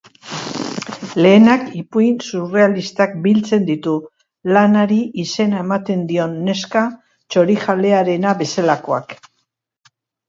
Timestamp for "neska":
6.49-6.85